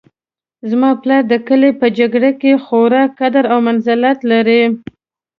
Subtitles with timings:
[0.69, 4.63] زما پلار د کلي په جرګه کې خورا قدر او منزلت لري